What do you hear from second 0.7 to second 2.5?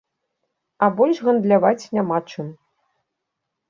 А больш гандляваць няма чым.